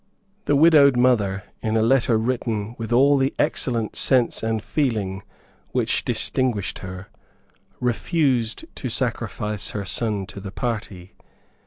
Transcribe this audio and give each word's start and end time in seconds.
The 0.45 0.55
widowed 0.55 0.97
mother, 0.97 1.43
in 1.61 1.77
a 1.77 1.83
letter 1.83 2.17
written 2.17 2.73
with 2.79 2.91
all 2.91 3.17
the 3.17 3.35
excellent 3.37 3.95
sense 3.95 4.41
and 4.41 4.59
feeling 4.59 5.21
which 5.73 6.03
distinguished 6.03 6.79
her, 6.79 7.09
refused 7.79 8.65
to 8.77 8.89
sacrifice 8.89 9.69
her 9.77 9.85
son 9.85 10.25
to 10.25 10.39
her 10.41 10.49
party. 10.49 11.13